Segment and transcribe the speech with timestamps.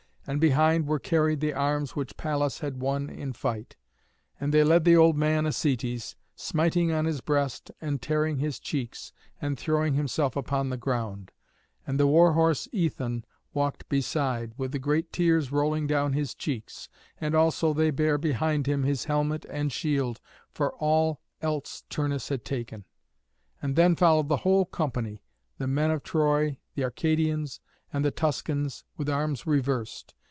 [0.27, 3.75] And behind were carried the arms which Pallas had won in fight;
[4.39, 9.11] and they led the old man Acœtes, smiting on his breast and tearing his cheeks,
[9.41, 11.31] and throwing himself upon the ground;
[11.87, 13.23] and the war horse Æthon
[13.55, 16.87] walked beside, with the great tears rolling down his cheeks.
[17.19, 20.21] And also they bare behind him his helmet and shield,
[20.51, 22.85] for all else Turnus had taken;
[23.59, 25.23] and then followed the whole company,
[25.57, 27.59] the men of Troy, the Arcadians,
[27.93, 30.13] and the Tuscans, with arms reversed.